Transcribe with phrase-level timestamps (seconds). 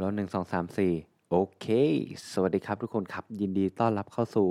[0.00, 0.92] แล้วหนึ่งสองสามสี่
[1.30, 1.66] โอเค
[2.32, 4.48] สวัสดีครับทุกคนครับ ยินดีต้อนรับเข้าสู่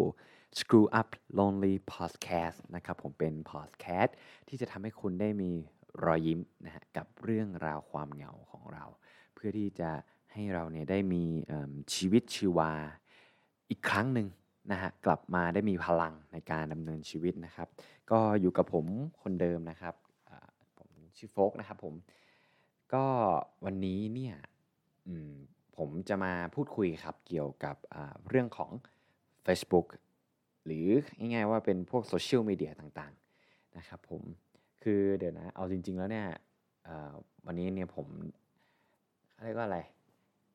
[0.58, 4.12] Screw Up Lonely Podcast นะครับ ผมเป็น podcast
[4.48, 5.52] ที่จะทำให้คุณได้มี
[6.06, 8.86] รอยยิ้มนะฮะกับเรื่องราวความเหงาของเรา
[9.34, 9.92] เพื่อที่จะ
[10.34, 11.24] ให้เราเนี่ยได้มี
[11.94, 12.72] ชีวิตชีวา
[13.70, 14.28] อีกครั้งหนึ่ง
[14.72, 17.68] นะฮะกลับมาได้มีพลังในการดำเนินชีวิตนะครับ
[18.12, 18.86] ก็อยู่กับผม
[19.22, 19.96] คนเดิมนะครับ
[20.78, 21.94] ผมชื่อโฟกนะครับผม
[22.94, 23.06] ก็
[23.66, 24.36] วันนี้เนี่ย
[25.78, 27.76] ผมจะมาพูดคุยครับเกี่ยวกับ
[28.30, 28.72] เรื่องของ
[29.46, 29.88] Facebook
[30.66, 30.88] หรือ
[31.20, 34.22] ง่ายๆว่าเป็นพวกโซเชียลมีเดียต่างๆนะครับผม
[34.84, 36.28] คือเดี๋ยวนะ เอาจริง ๆ แล้วเนี่ย
[37.46, 38.08] วันนี้เนี่ยผม
[39.44, 39.80] เรียกว่าอะไร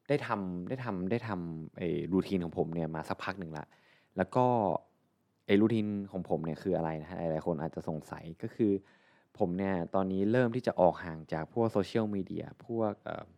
[0.09, 3.67] ได้ทำได้ทำได้ทำไอ้รูทีนของผมเนี่ยมาสักพักหนึ่งละ
[4.17, 4.47] แล้วก็
[5.47, 8.73] ไอ้รูทีนของผมเนี่ยคืออะไรนะฮะหลายๆคนอาจจะสงสัยก็คือ
[9.41, 12.93] ผมเนี่ยตอนนี้เริ่มที่จะออกห่างจากพวกโซเชียลมีเดียพวก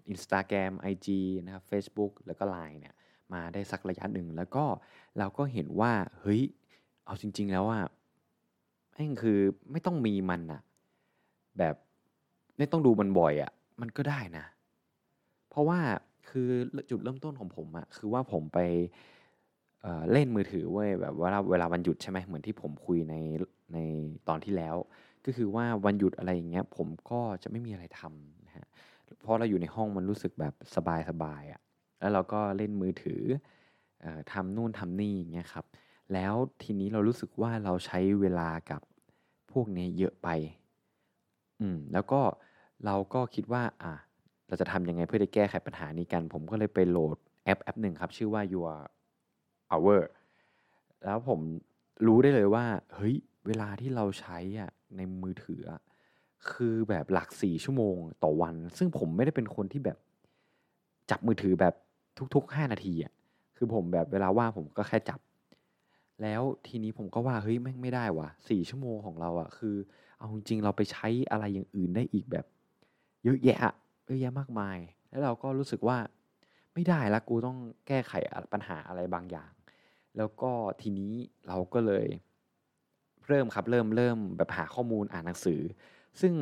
[0.08, 2.94] อินสตาแกรมไอจีนะครับ Facebook แล้วก็ Line เนี่ย
[3.32, 4.64] มาได้สักระยะหนึ่ง แล้วก็
[5.18, 6.42] เราก็เห็นว่า เฮ้ย
[7.06, 7.80] เอาจริง ๆ แล้วว่า
[8.92, 9.38] แม่งคือ
[9.70, 10.62] ไม่ต้องมีมันอะ
[11.58, 11.74] แบบ
[12.58, 14.44] ไม่ต้องดูมันบ่อยอะมันก็ได้นะ
[15.50, 15.80] เพราะว่า
[16.28, 16.48] คือ
[16.90, 18.58] จุดเริ่มต้นของผมอะคือว่าผมไป
[19.82, 23.14] เเล่นมือถือเว้ยแบบว่าเวลาวันหยุดใช่ไหมเหมือนที่ผมคุยใน
[23.72, 23.78] ใน
[24.28, 24.76] ตอนที่แล้ว
[25.26, 28.66] ก็คือว่าวันหยุดอะไรอย่างเงี้ยผมก็จะไม่มีอะไรทำนะฮะ
[29.22, 30.54] เพราะเราอยู่ในห้องมันรู้สึกแบบ
[31.08, 31.60] สบายๆอะ่ะ
[32.00, 33.22] แล้วเราก็เล่นมือถือ
[34.04, 35.64] อทำนู่นทำนี่อย่างเงี้ยครับ
[36.14, 38.82] แล้วทีนี้เรารู้สึกว่าเราใช้เวลากับ
[39.52, 40.28] พวกนี้เยอะไป
[41.60, 42.20] อืมแล้วก็
[42.86, 43.94] เราก็คิดว่าอะ
[44.48, 48.72] เราจะทำยังไงเพื่อจะแก้ไขปัญหานี้กัน ผมก็เลยไปโหลดแอปแอปหนึ่งครับ ชื่อว่า Your
[49.72, 50.02] Hour
[51.04, 51.40] แล้วผม
[52.06, 53.16] รู้ได้เลยว่า เฮ้ย
[53.48, 55.62] เวลาที่เราใช้อะในมือถือ
[56.50, 59.98] คือแบบหลักสี่ชั่วโมงต่อวัน ซึ่งผมไม่ได้เป็นคนที่แบบ
[61.10, 61.74] จับมือถือแบบ
[62.34, 63.12] ทุกๆห้านาทีอะ
[63.56, 65.20] คือผมแบบเวลาว่างผมก็แค่จับ
[66.22, 69.76] แล้วทีนี้ผมก็ว่าเฮ้ยแม่งไม่ได้วะสี่ชั่วโมงของเราอะคือ
[70.18, 72.46] เอาจริงเราไปใช้อะไรอย่างอื่นได้อีกแบบ
[73.24, 73.74] เยอะแยะ
[74.06, 74.78] เยอะแยะมากมาย
[75.08, 75.98] แล้วเราก็รู้สึกว่า
[76.74, 78.12] ไม่ได้ละกูต้องแก้ไข
[78.52, 79.52] ปัญหาอะไรบางอย่าง
[80.16, 80.50] แล้วก็
[80.80, 81.12] ทีนี้
[81.48, 82.06] เราก็เลย
[83.28, 85.60] เริ่มครับเริ่มเริ่มแบบหาข้อมูลอ่านหนังสือ
[86.20, 86.32] ซึ่ง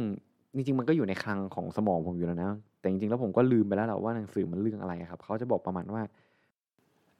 [0.54, 6.02] จริงๆมันก็อยู่ในคลังของสมองผมอยู่แล้วนะ แต่จริงๆแล้วผมก็ลืมไปแล้วแหละว่าหนังสือมันเรื่องอะไรครับเขาจะบอกประมาณว่า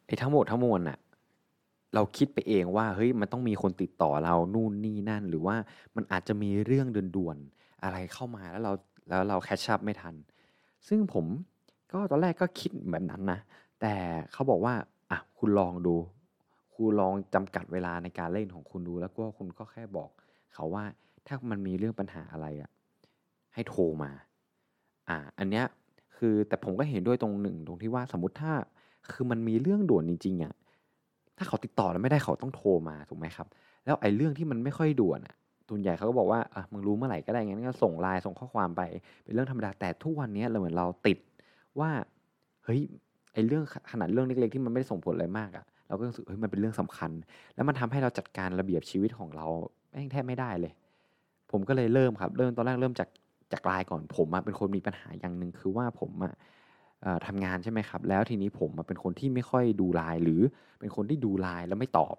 [0.06, 0.98] ไอ้ทั้งหมดทั้งมวลน่ะ
[1.94, 5.56] เราคิดไปเองว่าเฮ้ยมันต้องมีคนติดต่อเรานู่นนี่นั่น หรือว่า
[5.96, 8.72] มันอาจจะมีเรื่องด่วนๆอะไรเข้ามาแล้วเรา
[9.08, 10.14] แล้วเราแคชชัพไม่ทัน
[10.88, 11.26] ซึ่งผม
[11.92, 13.38] ก็ตอนแรกก็คิดแบบนั้นนะ
[13.80, 13.94] แต่
[14.32, 14.74] เขาบอกว่า
[15.10, 15.94] อะคุณลองดู
[16.76, 20.10] คุณลองจำกัดเวลาในการเล่นของคุณดู แล้วก็คุณก็แค่บอก
[20.54, 20.84] เขาว่า
[21.26, 22.70] ถ้ามันมีเรื่องปัญหาอะไรอะ่ะ
[23.54, 24.10] ให้โทรมา
[25.08, 25.64] อ่า อันเนี้ย
[26.16, 28.52] คือแต่ผมก็เห็นด้วยตรงหนึ่งตรงที่ว่าสมมติถ้า
[29.12, 30.52] คือมันมีเรื่องด่วนจริงๆอะ่ะ
[31.36, 33.46] ถ้าเขาติดต่อแล้วไม่ได้เขาต้องโทรมาถูกไหมครับ
[33.84, 35.36] แล้วไอ้เรื่องที่มันไม่ค่อยด่วนอะ
[35.68, 38.82] ตุนใหญ่เขาก็บอกว่าอะมึงรู้เมื่อไหร่ก็ได้งั้นก็ส่งไลน์ส่งข้อความไป
[39.24, 41.18] เป็นเรื่องธรรมดาแต่ทุกวันนี้เราเหมือนเราติด
[41.80, 41.90] ว่า
[42.64, 42.80] เฮ้ย
[43.32, 47.10] ไอ้เรื่องขนาดเรื่องเล็กๆที่มันไม่ได้ส่งผลอะไรมากอะ่ะ เราก็รู้สึกเฮ้ยมันเป็นเรื่องสำคัญ
[47.54, 49.46] แล้วมันทำให้เราจัดการระเบียบชีวิตของเรา
[49.90, 50.72] แม่งแทบไม่ได้เลย
[51.50, 53.08] ผมก็เลยเริ่มครับ เริ่มตอนแรกเริ่มจาก
[53.52, 56.34] จากไลน์ก่อนผมเป็นคนมีปัญหาอย่างหนึ่งคือว่าผมอะ
[57.26, 60.40] ทำงานใช่ไหมครับ แล้วทีนี้ผมเป็นคนที่ไม่ค่อยดูไลน์หรือ
[60.80, 62.16] เป็นคนที่ดูไลน์แล้วไม่ตอบ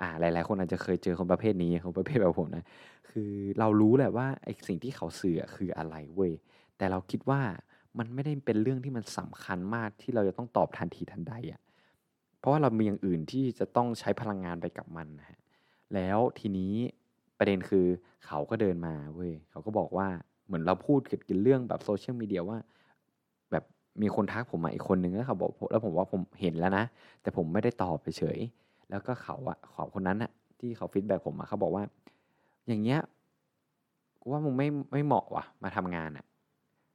[0.00, 2.64] อ่าหลาย ๆ คนอาจจะเคยเจอคนประเภทนี้คนประเภทแบบผมนะ
[3.10, 6.32] คือเรารู้แหละว่าไอ้สิ่งที่เขาสื่อคืออะไรเว้ย
[6.76, 7.40] แต่เราคิดว่า
[7.98, 11.60] มันไม่ได้เป็นเรื่องที่มันสำคัญมากที่เราจะต้องตอบทันทีทันใดอะ่ะ
[12.42, 15.38] เพราะว่าเรามีอย่างอื่นที่จะต้องใช้พลังงานไปกับมันนะฮะ
[15.94, 16.74] แล้วทีนี้
[17.38, 17.86] ประเด็นคือ
[18.26, 20.08] เขาก็เดินมาเว้ยเขาก็บอกว่า
[20.46, 22.58] เหมือนเราพูดเกี่ยวกับเรื่องแบบโซเชียลมีเดียว่า
[23.50, 23.64] แบบ
[24.02, 26.84] มีคนทักผมมาอีกคนนึงแล้วเขาบอกแล้วผมว่าผมเห็นแล้วนะ
[27.22, 28.38] แต่ผมไม่ได้ตอบไปเฉย
[28.90, 31.84] แล้วก็เขาอะขอคนนั้นอะที่เขา feedback ผมมาเขาบอกว่า
[32.68, 33.00] อย่างเงี้ย
[34.20, 36.24] กูว่ามึงไม่ไม่เหมาะว่ะมาทำงานอะ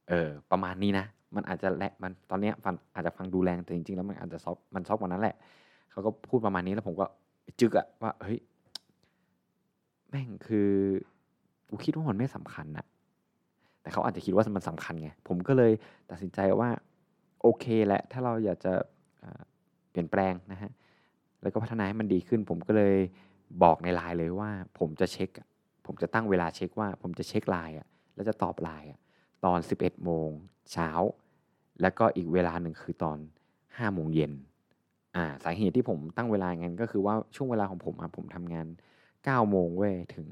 [0.09, 1.05] เออ ประมาณนี้นะ
[1.35, 5.35] มันอาจจะแหละมันตอนนี้ฟันอาจจะฟังดูแรงแต่จริงๆแล้วมันอาจจะ soft มัน soft กว่านั้นแหละ
[5.91, 7.05] เขาก็พูดประมาณนี้แล้วผมก็
[7.59, 8.39] จึกอะว่าเฮ้ย
[10.09, 10.69] แม่งคือ
[11.69, 12.85] กูคิดว่ามันไม่สำคัญนะ
[13.81, 15.71] แต่เขาอาจจะคิดว่ามันสำคัญไงผมก็เลย
[16.09, 16.69] ตัดสินใจว่า
[17.41, 18.73] โอเคแหละถ้าเราอยากจะ
[19.89, 20.71] เปลี่ยนแปลงนะฮะ
[21.41, 22.95] แล้วก็พัฒนาให้มันดีขึ้น ผมก็เลย
[23.63, 24.49] บอกในไลน์เลยว่า
[24.79, 25.29] ผมจะเช็ค
[25.85, 28.99] ผมจะตั้งเวลาเช็คว่า ผมจะเช็คไลน์อะแล้วจะตอบไลน์อะ
[29.45, 30.29] ตอน 11 โมง
[30.71, 30.89] เช้า
[31.81, 33.17] แล้วก็อีกเวลาหนึ่งคือตอน
[33.57, 34.31] 5 โมงเย็น
[35.15, 38.67] อ่าสาเหตุที่ผมตั้งเวลางั้นก็คือว่าช่วงเวลาของผมอะผมทำงาน
[39.07, 40.27] 9 โมงเว้ยถึง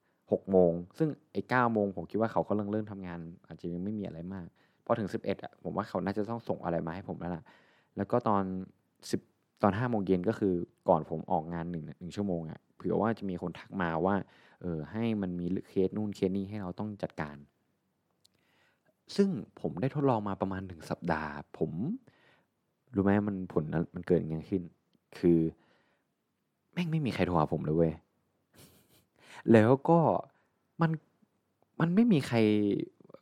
[0.00, 4.46] 6 โมง ซึ่งไอ้ 9 โมงผมคิดว่าเขากำลังเริ่มทำงาน อาจจะยังไม่มีอะไรมาก
[4.84, 7.42] พอถึงสิบเอ็ดอะผมว่าเขาน่าจะต้องส่งอะไรมาให้ผมแล้วล่ะ
[7.96, 8.42] แล้วก็ตอน
[9.10, 9.20] สิบ
[9.62, 10.54] ตอนห้าโมงเย็นก็คือ
[10.88, 14.14] ก่อนผมออกงานหนึ่งหนึ่งชั่วโมงอะเผื่อว่าจะมีคนทักมาว่า
[14.62, 17.36] เออให้มันมีเคสนู่นเคสนี้ให้เราต้องจัดการ
[19.16, 19.28] ซึ่ง
[19.60, 21.70] ผมได้ทดลองมาประมาณหนึ่งสัปดาห์ ผม
[22.94, 23.64] รู้ไหมมันผล
[23.94, 24.62] มันเกิดยังไงขึ้น
[25.18, 25.38] คือ
[26.72, 27.92] แม่งไม่มีใครโทรหาผมเลยเว้ย
[29.52, 29.98] แล้วก็
[30.80, 30.90] มัน
[31.80, 32.38] มันไม่มีใคร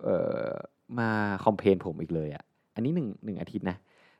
[0.02, 0.16] เอ่
[0.48, 0.50] อ
[0.98, 1.10] มา
[1.44, 2.44] คอมเพนผมอีกเลยอะ่ะ
[2.74, 3.76] อันนี้หนึ่งหนึ่งอาทิตย์นะ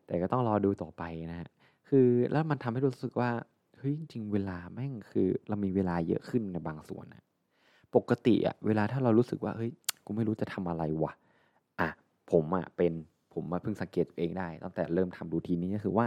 [0.07, 1.49] แต่ก็ต้องรอดูต่อไปนะฮะ
[1.89, 3.31] คือแล้วมันทำให้รู้สึกว่า
[3.79, 7.23] เฮ้ยจริงเวลาแม่งคือเรามีเวลาเยอะขึ้นในบางส่วนนะ
[7.95, 9.71] ปกติอะเวลาถ้าเรารู้สึกว่าเฮ้ย
[10.05, 11.13] กูไม่รู้จะทำอะไรวะ่ะ
[12.33, 12.93] ผมอะเป็น
[13.35, 16.07] ผมมาเพิ่งสังเกตตัวเองได้ ตั้งแต่เริ่มทำรูทีนนี้ก็คือว่า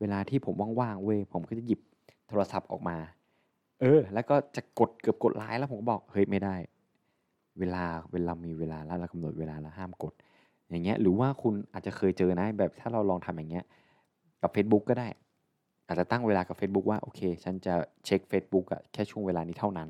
[0.00, 1.80] เวลาที่ผมว่างๆเว้ยผมก็จะหยิบ
[2.28, 2.96] โทรศัพท์ออกมา
[3.80, 6.56] เออ แล้วก็จะกดเกือบกดไลน์แล้วผมก็บอกเฮ้ยไม่ได้
[7.58, 10.12] เวลาเวลามีเวลาแล้วเรากำหนดเวลาแล้วห้ามกด
[10.70, 13.64] อย่างเงี้ย หรือว่าคุณอาจจะเคยเจอนะแบบถ้าเราลองทำอย่างเงี้ย
[14.42, 15.08] กับ Facebook ก็ได้
[15.86, 17.74] อาจจะตั้งเวลากับ Facebook ว่าโอเค ฉันจะ
[18.04, 19.88] เช็ค Facebook อะแค่ช่วงเวลานี้เท่านั้น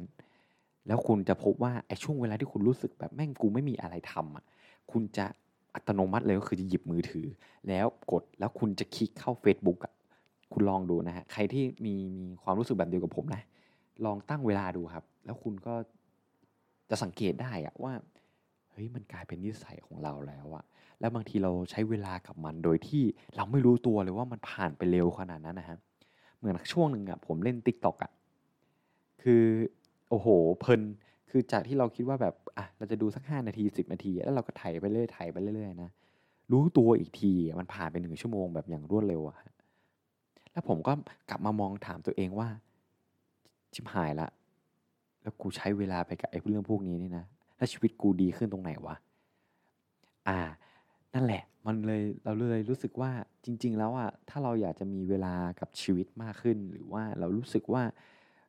[0.86, 4.44] แล้วคุณจะพบว่าไอ้ช่วงเวลาที่คุณรู้สึกแบบแม่งกูไม่มีอะไรทำอะ
[4.90, 5.26] คุณจะ
[5.76, 7.26] อัตโนมัติเลยก็คือจะหยิบมือถือ
[7.68, 9.92] แล้วกดแล้วคุณจะคลิกเข้า Facebook อะ
[10.52, 13.42] คุณลองดูนะฮะใครที่มีมีความรู้สึกแบบเดียวกับผมนะ
[14.04, 15.74] ลองตั้งเวลาดูครับ แล้วคุณก็
[16.90, 17.92] จะสังเกตได้อะว่า
[18.70, 20.64] เฮ้ยมันกลายเป็นนิสัยของเราแล้วอะ
[21.00, 23.02] แล้วบางทีเราใช้เวลากับมันโดยที่
[23.36, 25.78] เราไม่รู้ตัวเลยว่ามันผ่านไปเร็วขนาดนั้นนะฮะ
[26.36, 28.12] เหมือนช่วงหนึ่งอะผมเล่น t ิ k t o k อะ
[29.22, 29.44] คือ
[30.10, 30.28] โอ้โห
[30.60, 30.80] เพลิน
[31.30, 35.90] คือจากที่เราคิดว่าแบบอะเราจะดูสักห้านาทีสิบนาที แล้วเราก็ถ่ายไปเรื่อยถ่ายไปเรื่อยๆนะ
[36.52, 39.36] รู้ตัวอีกทีมันผ่านไปหนึ่งชั่วโมงแบบอย่างรวดเร็วอะ
[40.52, 40.92] แล้วผมก็
[41.30, 42.48] กลับมามองถามตัวเองว่า
[43.74, 44.28] ชิบหายละ
[45.22, 47.24] แล้วกูใช้เวลาไปกับไอ้เรื่องพวกนี้นี่นะ
[47.56, 48.96] แล้วชีวิตกูดีขึ้นตรงไหนวะ
[50.28, 50.38] อ่า
[51.14, 53.10] นั่นแหละ มันเลยเราเลยรู้สึกว่า
[53.44, 57.82] จริง ๆ แล้วอะถ้าเราอยากจะมีเวลากับชีวิตมากขึ้น หรือว่าเรารู้สึกว่า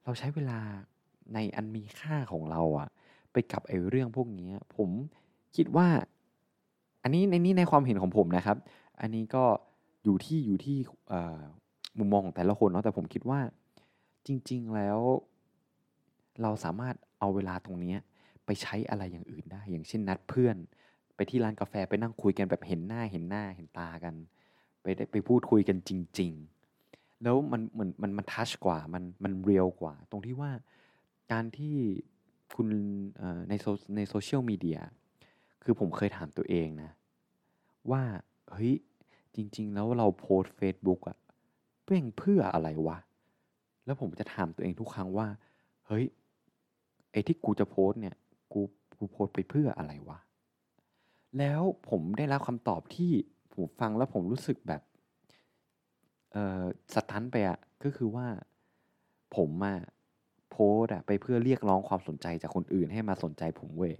[0.04, 0.60] เราใช้เวลา
[1.34, 2.90] ในอันมีค่าของเราอะ
[3.32, 4.90] ไปกับไอ้เรื่องพวกนี้ผม
[5.56, 5.88] คิดว่า
[7.04, 8.58] อันนี้ในนี้ในความเห็นของผมนะครับ
[9.02, 9.46] อันนี้ก็
[10.04, 10.78] อยู่ที่อยู่ที่
[11.98, 13.40] มุมมองของแต่ละคนเนาะแต่ผมคิดว่า
[14.28, 15.00] จริง ๆแล้ว
[16.42, 17.96] เราสามารถเอาเวลาตรงนี้
[18.46, 20.56] ไปใช้อะไรอย่างอื่นได้ อย่างเช่นนัดเพื่อน
[21.16, 24.14] ไปที่ร้านกาแฟไปนั่งคุยกันแบบเห็นหน้าเห็นหน้าเห็นตากัน
[24.82, 26.32] ไปได้ไปพูดคุยกันจริง
[26.78, 30.52] ๆ แล้วมันเหมือนมันมันทัชกว่ามันมันเรียลกว่า ตรงที่ว่า
[31.32, 31.76] การที่
[32.56, 32.68] คุณ
[33.50, 33.66] ในโซ
[33.96, 34.80] ในโซเชียลมีเดีย
[35.64, 36.92] คือผมเคยถามตัวเองนะ
[37.92, 38.04] ว่า
[38.52, 38.74] เฮ้ย
[39.36, 41.18] จริง ๆ แล้วเราโพสเฟซบุ๊กอะ
[41.84, 42.98] เพื่อเพื่ออะไรวะ
[43.86, 45.28] แล้วผมจะถามตัวเองทุกครั้งว่า
[45.88, 46.06] เฮ้ย
[47.12, 48.16] ไอ้ที่กูจะโพสเนี่ย
[48.54, 48.62] กู
[48.98, 50.20] กูโพสไปเพื่ออะไรวะ
[51.38, 53.12] แล้วผมได้รับคำตอบที่
[53.54, 54.82] ผมฟังแล้วผมรู้สึกแบบ
[56.32, 56.64] เออ
[56.94, 58.28] สตันไปอะก็คือว่า
[59.36, 59.78] ผมอะ
[60.52, 63.94] โพสอะไปเพื่อเรียกร้องความสนใจจากคนอื่นให้มาสนใจผมเว้ย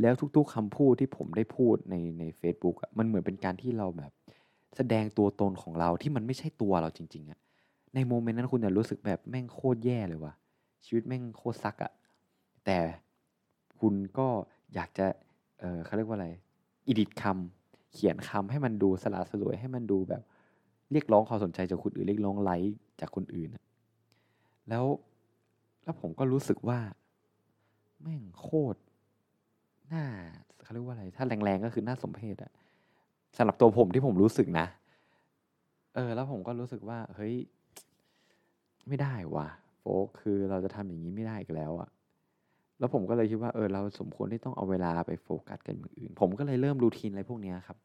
[0.00, 4.12] แล้วทุกๆคำพูดที่ผมได้พูดในใน a c e b o o k อะมันเหมือนเป็นการที่เราแบบ
[4.76, 7.38] แสดงตัวตนของเราที่มันไม่ใช่ตัวเราจริง ๆอะ
[7.94, 10.34] ในโมเมนต์นั้นคุณจะรู้สึกแบบแม่งโคตรแย่เลยว่ะ
[10.84, 11.92] ชีวิตแม่งโคตรซักอะ
[12.64, 12.78] แต่
[13.80, 14.28] คุณก็
[14.74, 15.06] อยากจะ
[15.60, 16.28] เออเขาเรียกว่าอะไร
[16.86, 20.22] อิดิทคำเขียนคำให้มันดูสลาสลวยให้มันดูแบบ
[20.92, 23.48] เรียกร้องความสนใจจากคนอื่นเรียกร้องไลค์จากคนอื่น
[24.68, 24.84] แล้ว
[25.88, 26.78] แล้วผมก็รู้สึกว่า
[28.02, 28.78] แม่งโคตร
[29.92, 30.04] น่า
[30.62, 32.52] เขาเรียกว่าอะไร ถ้าแรงๆก็คือน่าสมเพชอะ
[33.36, 34.66] สำหรับตัวผมที่ผมรู้สึกนะ
[35.94, 37.34] เออ แล้วผมก็รู้สึกว่า เฮ้ย
[38.88, 41.88] ไม่ได้ว่ะโฟกคือเราจะทำอย่างนี้ไม่ได้อีกแล้วอะ
[42.78, 47.76] แล้วผมก็เลยคิดว่าเออเราสมควรที่ต้องเอาเวลาไปโฟกัสกันอย่างอื่น ผมก็เลยเริ่ม routine อะไรพวกนี้ครับ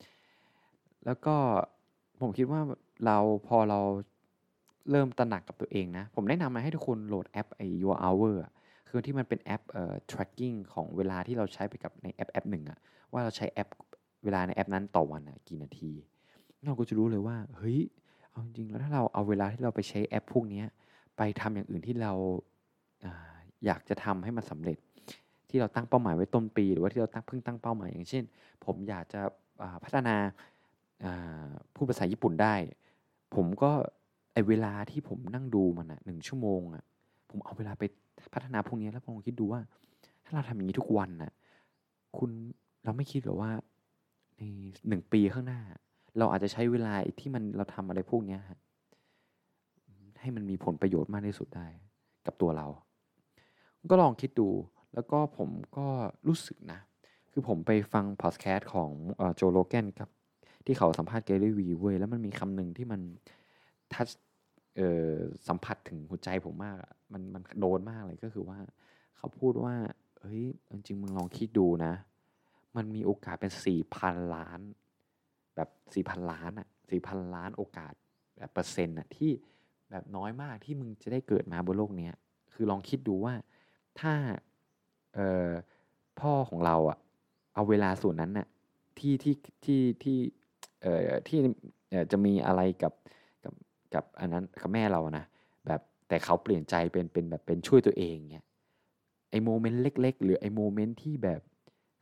[1.06, 1.36] แล้วก็
[2.22, 2.62] ผมคิดว่า
[3.06, 3.18] เรา
[3.48, 3.80] พอเรา
[4.92, 8.36] เริ่มตระหนักกับตัวเองนะ ผมแนะนำมาให้ทุกคนโหลดแอปไอ้ Your Hour
[8.90, 12.80] คือที่มันเป็นแอปเอ่อ tracking ของเวลาที่เราใช้ไปกับในแอปแอปหนึ่งอะ
[13.12, 13.70] ว่าเราใช้แอป
[14.24, 15.92] เวลาในแอปนั้นต่อวันอะกี่นาที
[16.66, 17.80] เราก็จะรู้เลยว่า เฮ้ย
[18.32, 20.64] เอาจริงแล้วถ้าเราเอาเวลาที่เราไปใช้แอปพวกนี้
[21.18, 22.14] ไปทำอย่างอื่นที่เรา
[23.66, 24.78] อยากจะทำให้มันสำเร็จ
[25.50, 28.24] ที่เราตั้งเป้าหมายไว้ต้นปี หรือว่าที่เราตั้งเพิ่งตั้งเป้าหมายอย่างเช่น
[28.66, 29.22] ผมอยากจะ
[29.84, 30.16] พัฒนา
[31.74, 32.56] พูดภาษาญี่ปุ่นได้
[33.36, 33.72] ผมก็
[34.34, 36.84] ไอเวลาที่ผมนั่งดูมันอะหนึ่งชั่วโมงอะ
[37.30, 37.84] ผมเอาเวลาไป
[38.34, 39.62] พัฒนาพวกนี้แล้วผมคิดดูว่า
[40.24, 41.32] ถ้าเราทำอย่างนี้ทุกวันน่ะ
[42.18, 42.32] คุณ
[42.84, 43.52] เราไม่คิดหรอว่า
[44.38, 44.42] ใน
[44.88, 45.62] หนึ่งปีข้างหน้า
[46.18, 48.38] เราอาจจะใช้เวลาที่มันเราทำอะไรพวกนี้
[50.22, 51.68] ให้มันมีผลประโยชน์มากที่สุดได้
[52.26, 52.68] กับตัวเรา
[53.92, 54.50] ก็ลองคิดดู
[54.94, 55.88] แล้วก็ผมก็
[56.28, 56.80] รู้สึกนะ
[57.32, 58.92] คือผมไปฟังพอดแคสต์ของ
[59.36, 60.10] โจโลแกนกับ
[60.66, 63.02] ที่เขาสัมภาษณ์เกรี่วีเว้ยแล้วมันมีคำหนึ่งที่มัน
[63.96, 64.10] ทัช
[65.48, 66.78] สัมผัสถึงหัวใจผมมาก
[67.14, 68.60] มันมันโดนมากเลยก็คือว่า
[69.18, 69.76] เขาพูดว่า
[70.22, 71.94] เฮ้ยจริงมึงลองคิดดูนะ
[72.76, 74.60] มันมีโอกาสเป็นสี่พันล้าน
[75.56, 77.94] แบบสี่พันล้านอะสี่พันล้านโอกาส
[78.38, 79.32] แบบเปอร์เซ็นต์อะที่
[79.90, 82.10] แบบน้อยมากที่มึงจะได้เกิดมาบนโลกนี้
[82.54, 83.34] คือลองคิดดูว่า
[84.00, 84.14] ถ้า
[85.16, 85.50] เออ
[86.20, 86.98] พ่อของเราอะ
[87.54, 88.48] เอาเวลาส่วนนั้นน่ะ
[89.00, 89.36] ที่ที่
[89.66, 90.18] ที่ที่
[90.82, 91.40] เออที่
[92.12, 92.94] จะมีอะไรกับ
[93.96, 95.26] กับอันนั้นกับแม่เรานะ
[95.68, 98.46] แบบแต่เขาเปลี่ยนใจเป็นเป็นแบบเป็นช่วยตัวเองเงี้ย
[99.32, 101.42] ไอ moment เล็ก ๆ หรือไอ moment ที่แบบ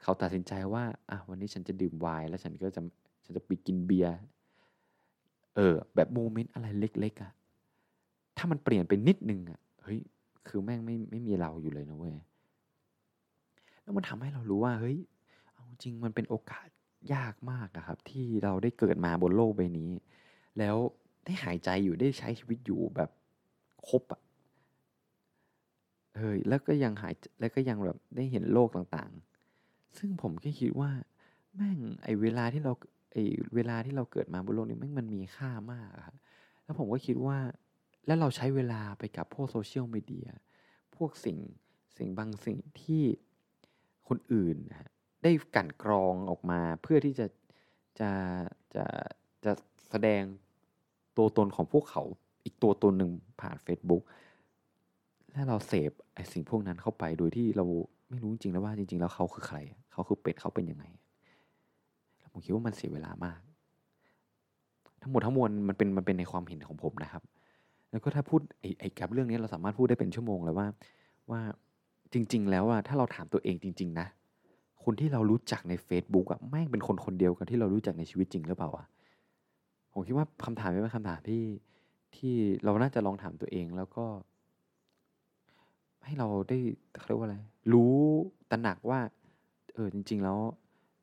[0.02, 2.82] เขาตัดสินใจว่าอะวันนี้ฉันจะดื่มไวน์แล้วฉันก็จะ
[3.24, 4.14] ฉันจะไปกินเบียร์
[5.56, 7.32] เออ แบบ moment อะไรเล็ก ๆอะ
[8.38, 10.00] ถ้ามันเปลี่ยนไปนิดนึงอะ่ะเฮ้ย
[10.48, 12.16] คือแม่งไม่ไม่มีเราอยู่เลยนะเว้ย
[13.84, 14.98] แล้วมันทำให้เรารู้ว่าเฮ้ย
[15.54, 16.68] เอาจริงมันเป็นโอกาส
[17.14, 19.92] ยากมากอะครับ ที่เราได้เกิดมาบนโลกใบนี้
[20.60, 20.76] แล้ว
[21.26, 23.10] ได้หายใจอยู่ได้ใช้ชีวิตอยู่แบบ
[23.88, 24.22] ครบอะ
[26.18, 30.92] เฮ้ยแล้วก็ยังหายแล้วก็ยังแบบได้เห็นโลกต่างๆ ซึ่งผมก็คิดว่า
[31.56, 32.74] แม่งไอเวลาที่เรา
[33.12, 33.18] ไอ
[33.56, 36.18] เวลาที่เราเกิดมาบนโลกนี้แม่งมันมีค่ามากครับ
[36.64, 37.38] แล้วผมก็คิดว่า
[38.06, 40.30] แล้วเราใช้เวลาไปกับพวกโซเชียลมีเดีย
[40.96, 41.38] พวกสิ่ง
[41.98, 43.04] สิ่งบางสิ่งที่
[44.08, 44.90] คนอื่นนะ
[45.24, 47.28] ได้กั่นกรองออกมาเพื่อที่จะ
[48.00, 48.12] จะ
[48.76, 48.86] จะ
[49.46, 49.52] จะ
[49.90, 50.24] แสดง
[51.18, 52.04] ตัวตนของพวกเขา
[52.46, 54.04] อีกตัวตนหนึ่งผ่าน Facebook
[55.32, 57.66] และเราเสพไอ้สิ่งพวกนั้นเข้าไปโดยที่เรา
[58.10, 59.58] ไม่รู้จริงแล้วว่าจริง ๆ แล้วเขาคือใคร
[59.92, 60.86] เขาคือเป็ดเขาเป็นยังไง
[62.34, 63.40] ผมคิดว่ามันเสียเวลามาก
[65.02, 67.24] ทั้งหมดทั้งมวลมันเป็นมันเป็นในความเห็นของผมนะครับ
[67.92, 70.68] แล้วก็ถ้าพูดไอ้ไอ้กับเรื่องนี้เราสามารถพูดได้เป็นชั่วโมงเลยว่า
[71.32, 71.42] ว่า
[72.14, 74.08] จริง ๆ แล้วอะถ้าเราถามตัวเองจริง ๆ นะ
[74.84, 78.86] คนที่เรารู้จักใน Facebook อะแม่งเป็นคนคนเดียวกันที่เรารู้จักในชีวิตจริงหรือเปล่าอะ
[79.94, 81.44] ผมคิดว่าคำถามนี้เป็นคำถามที่
[82.16, 82.34] ที่
[82.64, 84.06] เราน่าจะลองถามตัวเองแล้วก็
[86.06, 86.58] ให้เราได้
[86.98, 87.38] เขาเรียกว่าอะไร
[87.74, 87.96] รู้
[88.52, 89.00] ตระหนักว่า
[89.74, 90.38] เออจริง ๆ แล้ว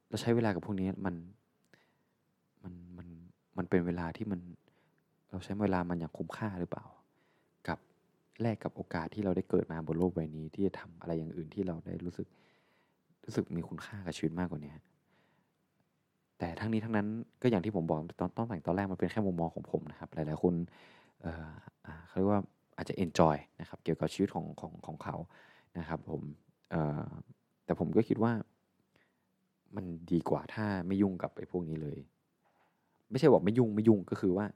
[0.09, 1.15] เราใช้เวลากับพวกนี้มัน
[2.63, 3.09] มันมัน
[3.57, 4.41] มันเป็นเวลาที่มัน
[5.31, 6.85] เราใช้เวลามันอย่างคุ้มค่าหรือเปล่า
[7.69, 7.79] กับ
[8.43, 12.27] แลกกับโอกาสที่เราได้เกิดมาบนโลกใบนี้ ที่จะทำอะไรอย่างอื่นที่เราได้รู้สึก
[13.25, 14.73] รู้สึกมีคุณค่ากับชีวิตมากกว่านี้
[16.39, 17.07] แต่ทั้งนี้ทั้งนั้น
[17.43, 20.55] ก็อย่างที่ผมบอกตอนตอนแต่งตอนแรกมันเป็นแค่มุมมองของผมนะครับหลายๆคน
[21.23, 22.43] เเขาเรียกว่า
[22.77, 25.17] อาจจะ enjoy นะครับเกี่ยวกับชีวิตของของของเขา
[25.79, 26.23] นะครับผม
[27.65, 28.33] แต่ผมก็คิดว่า
[29.77, 31.99] มันดีกว่าถ้าไม่ยุ่งกับไอ้พวกนี้เลย
[33.11, 34.47] ไม่ใช่บอกไม่ยุ่งไม่ยุ่งก็คือว่า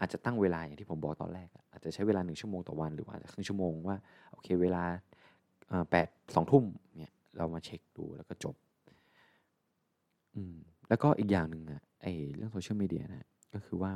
[0.00, 3.96] อาจจะตั้งเวลาอย่างที่ผมบอกตอนแรก อาจจะใช้เวลาหนึ่งชั่วโมงต่อวันหรือว่าครึ่งชั่วโมงว่า
[4.32, 4.84] โอเคเวลา
[5.90, 6.64] แปดสองทุ่ม
[6.96, 8.54] เนี่ยเรามาเช็คดูแล้วก็จบ
[10.36, 10.56] อืม
[10.88, 13.92] แล้วก็อีกอย่างหนึ่งอะไอเรื่องโซเชียลมีเดียนะก็คือว่า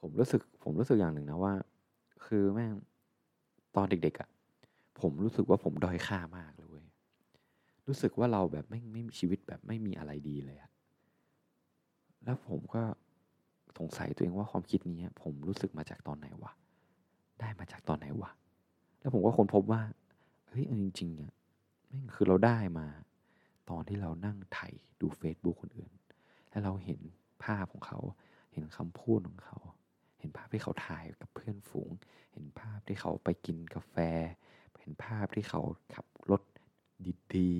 [0.00, 1.54] ผมรู้สึกผมรู้สึกอย่างหนึ่งนะว่า
[2.26, 2.72] คือแม่ง
[3.76, 4.28] ตอนเด็กๆอะ
[5.00, 6.86] ผมรู้สึกว่าผมด้อยค่ามากเลยเว้ย
[7.86, 10.70] รู้สึกว่าเราแบบไม่ไม่ชีวิตแบบไม่มีอะไรดีเลยอะ
[12.24, 12.82] แล้วผมก็
[13.78, 16.52] สงสัยตัวเองว่าความคิดนี้ผมรู้สึกมาจากตอนไหนวะ
[17.40, 18.30] ได้มาจากตอนไหนวะ
[19.00, 19.80] แล้วผมก็ค้นพบว่า
[20.48, 21.32] เฮ้ยจริงๆอะ
[21.88, 22.86] แม่งคือเราได้มา
[23.70, 24.60] ตอนที่เรานั่งไถ
[25.00, 25.92] ดู Facebook คนอื่น
[26.50, 27.00] แล้วเราเห็น
[27.44, 27.98] ภาพของเขา
[28.52, 29.58] เห็นคำพูดของเขา
[30.18, 31.90] เห็นภาพที่เขาถ่ายกับเพื่อนฝูง
[32.32, 33.96] เห็นภาพที่เขาไปกินกาแฟ
[34.80, 35.60] เห็นภาพที่เขา
[35.94, 36.42] ขับรถ
[37.34, 37.50] ดี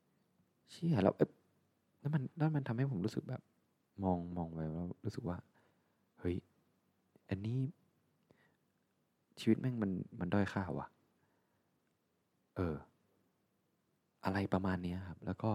[0.00, 1.30] ๆเชี่ยแล้วเอ๊ะ
[2.00, 3.42] แล้วมันแล้วมันทำให้ผมรู้สึกแบบ
[4.04, 5.36] มองมองไปแล้วรู้สึกว่า
[6.18, 6.36] เฮ้ย
[7.28, 7.58] อันนี้
[9.40, 9.90] ชีวิตแม่งมัน
[10.20, 10.86] มันด้อยค่าว่ะ
[12.56, 12.76] เออ
[14.24, 15.50] อะไรประมาณนี้ครับ แล้วก็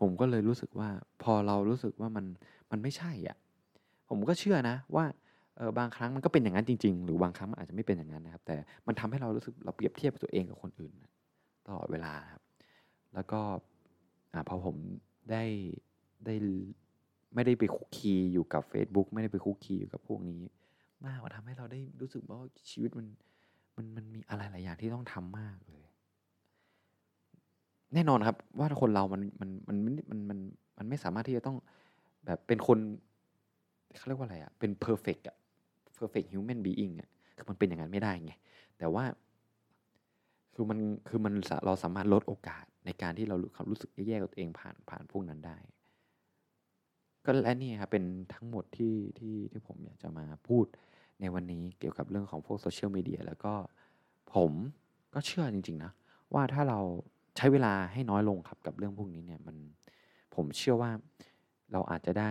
[0.00, 0.88] ผมก็เลยรู้สึกว่า
[1.22, 2.24] พอเรารู้สึกว่ามัน
[2.70, 3.36] มันไม่ใช่อะ
[4.08, 5.04] ผมก็เชื่อนะว่า
[5.56, 8.56] เออบางครั้งมันก็เป็นอย่างนั้นจริง ๆ หรือบางครั้งมันอาจจะไม่เป็นอย่างนั้นนะครับ แต่
[8.86, 10.92] มันทำให้เรารู้สึกเราเปรียบเทียบตัวเองกับคนอื่น
[11.66, 12.42] ตลอดเวลาครับ
[13.14, 13.40] แล้วก็
[14.32, 14.76] อพอผม
[15.30, 15.44] ได้
[16.26, 16.34] ได้
[17.34, 20.42] ไม่ได้ไปคุกคีอยู่กับ Facebook ไม่ได้ไปคุกคีอยู่กับพวกนี้
[21.06, 22.38] มากมันทำให้เราได้รู้สึกว่า
[22.70, 23.06] ชีวิตมัน
[23.76, 25.82] มันมันมีอะไรหลายอย่างที่ต้องทำมากเลย
[27.94, 30.38] แน่นอนครับ ว่าคนเรามันมันมันมันมัน
[30.78, 31.56] มันไม่สามารถที่จะต้อง
[32.26, 32.78] แบบเป็นคน
[33.96, 35.36] เขาเรียกว่าอะไรอะเป็น perfect อะ
[35.98, 38.32] perfect human being อะคือมันเป็นอย่างนั้นไม่ได้ไง
[38.78, 39.04] แต่ว่า
[40.54, 40.78] คือมัน
[41.08, 41.34] คือมัน
[41.66, 45.58] เราสามารถลดโอกาสในการที่เราเขารู้สึกแย่กับตัวเองผ่านผ่านพวกนั้นได้
[47.24, 48.04] ก็และนี่ครับเป็น
[48.34, 50.66] ทั้งหมดที่ที่ที่ผมอยากจะมาพูด
[51.20, 53.54] ในวันนี้เกี่ยวกับเรื่องของพวกโซเชียลมีเดียแล้วก็
[54.34, 54.52] ผม
[55.14, 55.92] ก็เชื่อจริง ๆ นะ
[56.34, 56.80] ว่าถ้าเรา
[57.36, 59.56] ใช้เวลาให้น้อยลงครับกับเรื่องพวกนี้เนี่ยมัน
[60.34, 60.90] ผมเชื่อว่า
[61.72, 62.30] เราอาจจะได้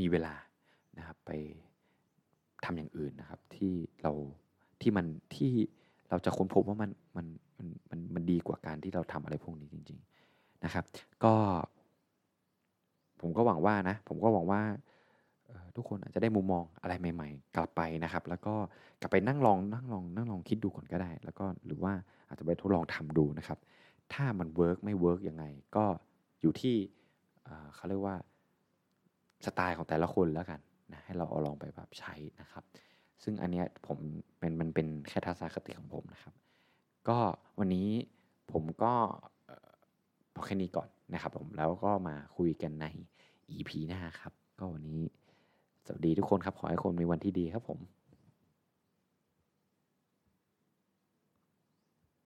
[0.00, 0.34] มีเวลา
[0.98, 1.30] นะครับไป
[2.64, 4.12] ทำอย่างอื่นนะครับที่เรา
[4.80, 5.52] ที่มันที่
[6.10, 7.26] เราจะค้นพบว่ามันมัน
[7.58, 9.98] มันมันมันดีกว่าการที่เราทำอะไรพวกนี้จริง
[10.30, 10.84] ๆนะครับ
[11.24, 11.34] ก็
[13.20, 14.62] ผมก็หวังว่านะผมก็หวังว่า
[15.76, 18.54] ทุกคนอาจจะได้มุมมองอะไรใหม่ ๆ กลับไปนะครับ แล้วก็
[19.00, 21.92] กลับไปนั่งลองนั่งลองนั่งลองคิดดูก่อนก็ได้ แล้วก็หรือว่า
[22.34, 23.58] อาจจะไปทดลองทำดูนะครับ
[24.12, 25.44] ถ้ามัน work ไม่ work ยังไง
[25.76, 25.84] ก็
[26.40, 26.76] อยู่ที่
[27.74, 28.16] เขาเรียกว่า
[29.46, 30.60] สไตล์ของแต่ละคนแล้วกัน
[30.92, 32.64] นะให้เราเอาลองไปแบบใช้นะครับ
[33.22, 33.98] ซึ่งอันเนี้ยผม
[34.38, 36.34] เป็นมันเป็นแค่ทัศนคติของผมนะครับ
[37.08, 37.18] ก็
[37.58, 37.88] วันนี้
[38.52, 38.92] ผมก็
[40.34, 42.86] พอแค่นี้ก่อนนะครับผมแล้วก็มาคุยกันใน
[43.52, 45.00] EP หน้าครับ ก็วันนี้
[45.86, 47.78] สวัสดีทุกคนครับ ขอให้คนมีวันที่ดีครับผม